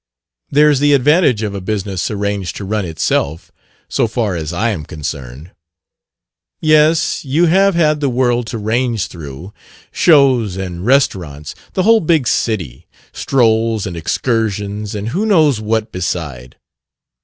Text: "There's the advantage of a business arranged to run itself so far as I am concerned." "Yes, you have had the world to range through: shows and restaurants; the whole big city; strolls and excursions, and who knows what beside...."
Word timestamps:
"There's 0.49 0.79
the 0.79 0.93
advantage 0.93 1.43
of 1.43 1.53
a 1.53 1.61
business 1.61 2.09
arranged 2.09 2.55
to 2.55 2.65
run 2.65 2.85
itself 2.85 3.51
so 3.87 4.07
far 4.07 4.35
as 4.35 4.51
I 4.51 4.71
am 4.71 4.83
concerned." 4.83 5.51
"Yes, 6.59 7.23
you 7.23 7.45
have 7.45 7.75
had 7.75 7.99
the 7.99 8.09
world 8.09 8.47
to 8.47 8.57
range 8.57 9.05
through: 9.05 9.53
shows 9.91 10.57
and 10.57 10.83
restaurants; 10.83 11.53
the 11.73 11.83
whole 11.83 11.99
big 12.01 12.27
city; 12.27 12.87
strolls 13.13 13.85
and 13.85 13.95
excursions, 13.95 14.95
and 14.95 15.09
who 15.09 15.23
knows 15.23 15.61
what 15.61 15.91
beside...." 15.91 16.55